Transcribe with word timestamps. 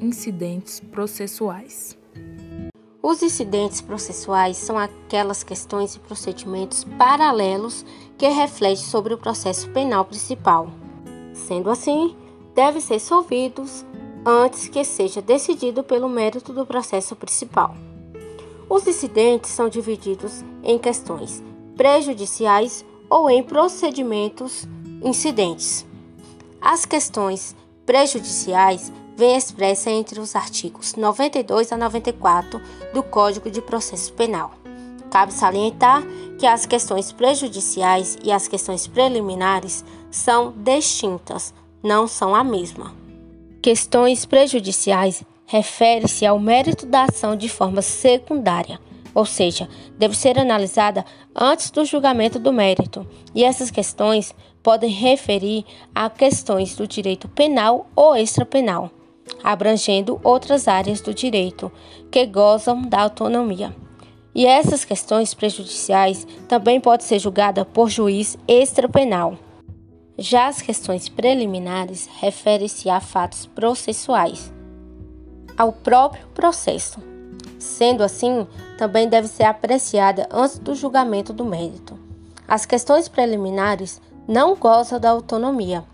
incidentes 0.00 0.80
processuais. 0.80 1.96
Os 3.02 3.22
incidentes 3.22 3.80
processuais 3.80 4.56
são 4.56 4.76
aquelas 4.76 5.42
questões 5.42 5.94
e 5.94 5.98
procedimentos 6.00 6.84
paralelos 6.84 7.84
que 8.16 8.28
refletem 8.28 8.84
sobre 8.84 9.14
o 9.14 9.18
processo 9.18 9.70
penal 9.70 10.04
principal. 10.04 10.68
Sendo 11.32 11.70
assim, 11.70 12.16
devem 12.54 12.80
ser 12.80 12.98
solvidos 12.98 13.84
antes 14.26 14.68
que 14.68 14.82
seja 14.84 15.22
decidido 15.22 15.82
pelo 15.82 16.08
mérito 16.08 16.52
do 16.52 16.66
processo 16.66 17.14
principal. 17.16 17.74
Os 18.68 18.86
incidentes 18.86 19.50
são 19.50 19.68
divididos 19.68 20.44
em 20.62 20.78
questões 20.78 21.42
prejudiciais 21.76 22.84
ou 23.08 23.30
em 23.30 23.42
procedimentos 23.42 24.68
incidentes. 25.02 25.86
As 26.60 26.84
questões 26.84 27.56
prejudiciais 27.86 28.92
vêm 29.18 29.36
expressas 29.36 29.88
entre 29.88 30.20
os 30.20 30.36
artigos 30.36 30.94
92 30.94 31.72
a 31.72 31.76
94 31.76 32.62
do 32.94 33.02
Código 33.02 33.50
de 33.50 33.60
Processo 33.60 34.12
Penal. 34.12 34.52
Cabe 35.10 35.32
salientar 35.32 36.04
que 36.38 36.46
as 36.46 36.64
questões 36.64 37.10
prejudiciais 37.10 38.16
e 38.22 38.30
as 38.30 38.46
questões 38.46 38.86
preliminares 38.86 39.84
são 40.08 40.54
distintas, 40.56 41.52
não 41.82 42.06
são 42.06 42.32
a 42.32 42.44
mesma. 42.44 42.94
Questões 43.60 44.24
prejudiciais 44.24 45.24
refere-se 45.46 46.24
ao 46.24 46.38
mérito 46.38 46.86
da 46.86 47.02
ação 47.02 47.34
de 47.34 47.48
forma 47.48 47.82
secundária, 47.82 48.78
ou 49.12 49.26
seja, 49.26 49.68
deve 49.98 50.16
ser 50.16 50.38
analisada 50.38 51.04
antes 51.34 51.72
do 51.72 51.84
julgamento 51.84 52.38
do 52.38 52.52
mérito, 52.52 53.04
e 53.34 53.42
essas 53.42 53.68
questões 53.68 54.32
podem 54.62 54.90
referir 54.90 55.64
a 55.92 56.08
questões 56.08 56.76
do 56.76 56.86
direito 56.86 57.26
penal 57.28 57.88
ou 57.96 58.14
extrapenal, 58.14 58.92
abrangendo 59.42 60.20
outras 60.22 60.68
áreas 60.68 61.00
do 61.00 61.14
direito 61.14 61.70
que 62.10 62.26
gozam 62.26 62.82
da 62.82 63.02
autonomia. 63.02 63.74
E 64.34 64.46
essas 64.46 64.84
questões 64.84 65.34
prejudiciais 65.34 66.26
também 66.46 66.80
podem 66.80 67.06
ser 67.06 67.18
julgadas 67.18 67.66
por 67.72 67.88
juiz 67.88 68.36
extrapenal. 68.46 69.36
Já 70.16 70.48
as 70.48 70.60
questões 70.60 71.08
preliminares 71.08 72.08
referem-se 72.20 72.90
a 72.90 73.00
fatos 73.00 73.46
processuais, 73.46 74.52
ao 75.56 75.72
próprio 75.72 76.26
processo. 76.28 77.00
Sendo 77.58 78.02
assim, 78.02 78.46
também 78.76 79.08
deve 79.08 79.26
ser 79.28 79.44
apreciada 79.44 80.28
antes 80.30 80.58
do 80.58 80.74
julgamento 80.74 81.32
do 81.32 81.44
mérito. 81.44 81.98
As 82.46 82.64
questões 82.64 83.08
preliminares 83.08 84.00
não 84.26 84.54
gozam 84.54 85.00
da 85.00 85.10
autonomia. 85.10 85.84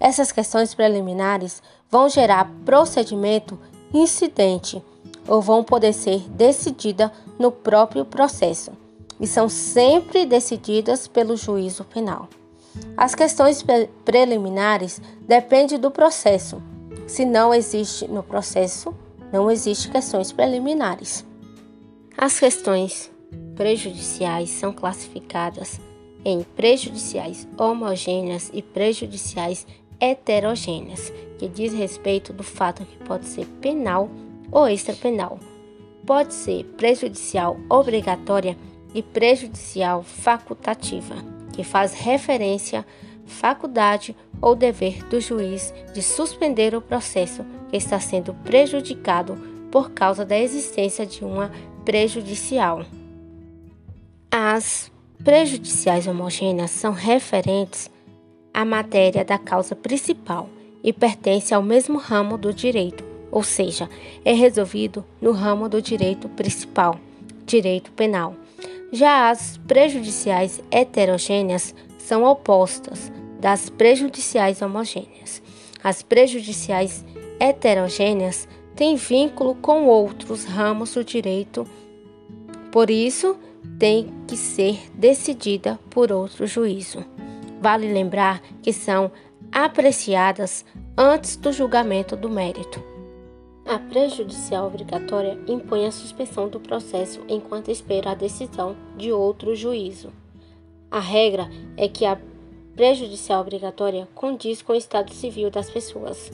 Essas 0.00 0.32
questões 0.32 0.74
preliminares 0.74 1.62
vão 1.90 2.08
gerar 2.08 2.50
procedimento 2.64 3.58
incidente 3.92 4.82
ou 5.28 5.42
vão 5.42 5.62
poder 5.62 5.92
ser 5.92 6.20
decididas 6.30 7.10
no 7.38 7.52
próprio 7.52 8.06
processo 8.06 8.72
e 9.20 9.26
são 9.26 9.48
sempre 9.48 10.24
decididas 10.24 11.06
pelo 11.06 11.36
juízo 11.36 11.84
penal. 11.84 12.28
As 12.96 13.14
questões 13.14 13.62
preliminares 14.04 15.02
dependem 15.28 15.78
do 15.78 15.90
processo. 15.90 16.62
Se 17.06 17.26
não 17.26 17.52
existe 17.52 18.08
no 18.08 18.22
processo, 18.22 18.94
não 19.30 19.50
existe 19.50 19.90
questões 19.90 20.32
preliminares. 20.32 21.26
As 22.16 22.38
questões 22.38 23.10
prejudiciais 23.54 24.50
são 24.50 24.72
classificadas 24.72 25.80
em 26.24 26.42
prejudiciais 26.42 27.46
homogêneas 27.58 28.50
e 28.52 28.62
prejudiciais 28.62 29.66
heterogêneas, 30.00 31.12
que 31.38 31.48
diz 31.48 31.72
respeito 31.72 32.32
do 32.32 32.42
fato 32.42 32.84
que 32.84 32.96
pode 33.04 33.26
ser 33.26 33.46
penal 33.60 34.10
ou 34.50 34.68
extrapenal. 34.68 35.38
Pode 36.06 36.34
ser 36.34 36.64
prejudicial 36.76 37.58
obrigatória 37.68 38.56
e 38.94 39.02
prejudicial 39.02 40.02
facultativa, 40.02 41.16
que 41.52 41.62
faz 41.62 41.92
referência 41.92 42.84
faculdade 43.26 44.16
ou 44.42 44.56
dever 44.56 45.04
do 45.04 45.20
juiz 45.20 45.72
de 45.94 46.02
suspender 46.02 46.74
o 46.74 46.82
processo 46.82 47.44
que 47.70 47.76
está 47.76 48.00
sendo 48.00 48.34
prejudicado 48.34 49.36
por 49.70 49.92
causa 49.92 50.24
da 50.24 50.38
existência 50.38 51.06
de 51.06 51.24
uma 51.24 51.50
prejudicial. 51.84 52.84
As 54.30 54.90
prejudiciais 55.22 56.06
homogêneas 56.06 56.70
são 56.70 56.92
referentes 56.92 57.90
à 58.60 58.64
matéria 58.64 59.24
da 59.24 59.38
causa 59.38 59.74
principal 59.74 60.46
e 60.84 60.92
pertencem 60.92 61.56
ao 61.56 61.62
mesmo 61.62 61.96
ramo 61.96 62.36
do 62.36 62.52
direito, 62.52 63.02
ou 63.30 63.42
seja, 63.42 63.88
é 64.22 64.34
resolvido 64.34 65.02
no 65.18 65.32
ramo 65.32 65.66
do 65.66 65.80
direito 65.80 66.28
principal, 66.28 67.00
direito 67.46 67.90
penal. 67.92 68.36
Já 68.92 69.30
as 69.30 69.56
prejudiciais 69.66 70.60
heterogêneas 70.70 71.74
são 71.96 72.22
opostas 72.22 73.10
das 73.40 73.70
prejudiciais 73.70 74.60
homogêneas. 74.60 75.42
As 75.82 76.02
prejudiciais 76.02 77.02
heterogêneas 77.38 78.46
têm 78.76 78.94
vínculo 78.94 79.54
com 79.54 79.86
outros 79.86 80.44
ramos 80.44 80.92
do 80.92 81.02
direito, 81.02 81.66
por 82.70 82.90
isso 82.90 83.38
tem 83.78 84.12
que 84.28 84.36
ser 84.36 84.78
decidida 84.92 85.80
por 85.88 86.12
outro 86.12 86.46
juízo. 86.46 87.02
Vale 87.60 87.92
lembrar 87.92 88.40
que 88.62 88.72
são 88.72 89.12
apreciadas 89.52 90.64
antes 90.96 91.36
do 91.36 91.52
julgamento 91.52 92.16
do 92.16 92.30
mérito. 92.30 92.82
A 93.66 93.78
prejudicial 93.78 94.66
obrigatória 94.66 95.38
impõe 95.46 95.86
a 95.86 95.92
suspensão 95.92 96.48
do 96.48 96.58
processo 96.58 97.20
enquanto 97.28 97.70
espera 97.70 98.12
a 98.12 98.14
decisão 98.14 98.74
de 98.96 99.12
outro 99.12 99.54
juízo. 99.54 100.10
A 100.90 100.98
regra 100.98 101.48
é 101.76 101.86
que 101.86 102.04
a 102.04 102.18
prejudicial 102.74 103.42
obrigatória 103.42 104.08
condiz 104.14 104.62
com 104.62 104.72
o 104.72 104.76
estado 104.76 105.12
civil 105.12 105.50
das 105.50 105.68
pessoas. 105.68 106.32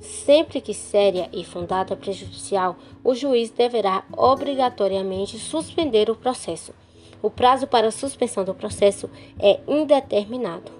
Sempre 0.00 0.60
que 0.60 0.72
séria 0.72 1.28
e 1.32 1.44
fundada 1.44 1.96
prejudicial, 1.96 2.76
o 3.04 3.14
juiz 3.14 3.50
deverá 3.50 4.04
obrigatoriamente 4.16 5.38
suspender 5.38 6.08
o 6.08 6.14
processo. 6.14 6.72
O 7.22 7.30
prazo 7.30 7.66
para 7.66 7.90
suspensão 7.90 8.44
do 8.44 8.54
processo 8.54 9.10
é 9.38 9.60
indeterminado. 9.66 10.72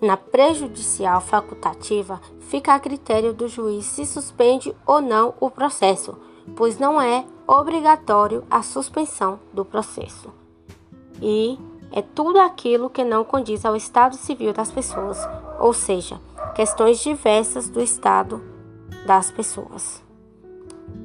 Na 0.00 0.16
prejudicial 0.16 1.20
facultativa, 1.20 2.20
fica 2.40 2.74
a 2.74 2.80
critério 2.80 3.32
do 3.32 3.46
juiz 3.46 3.86
se 3.86 4.04
suspende 4.04 4.74
ou 4.84 5.00
não 5.00 5.34
o 5.40 5.50
processo, 5.50 6.16
pois 6.56 6.78
não 6.78 7.00
é 7.00 7.24
obrigatório 7.46 8.44
a 8.50 8.62
suspensão 8.62 9.38
do 9.52 9.64
processo. 9.64 10.28
E 11.20 11.58
é 11.92 12.02
tudo 12.02 12.40
aquilo 12.40 12.90
que 12.90 13.04
não 13.04 13.22
condiz 13.22 13.64
ao 13.64 13.76
estado 13.76 14.16
civil 14.16 14.52
das 14.52 14.72
pessoas, 14.72 15.18
ou 15.60 15.72
seja, 15.72 16.20
questões 16.54 16.98
diversas 16.98 17.68
do 17.68 17.80
estado 17.80 18.42
das 19.06 19.30
pessoas. 19.30 20.02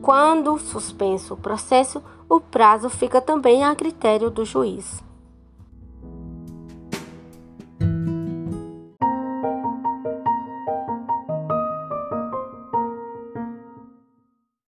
Quando 0.02 0.58
suspenso 0.58 1.34
o 1.34 1.38
processo, 1.38 2.02
o 2.30 2.42
prazo 2.42 2.90
fica 2.90 3.22
também 3.22 3.64
a 3.64 3.76
critério 3.76 4.30
do 4.30 4.44
juiz. 4.44 5.02